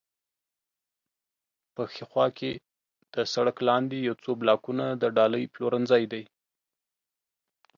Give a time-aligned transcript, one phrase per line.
[1.75, 2.51] په ښي خوا کې
[3.13, 6.23] د سړک لاندې یو څو بلاکونه د ډالۍ پلورنځی دی.